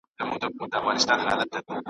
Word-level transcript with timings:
رباعیات. 0.61 1.65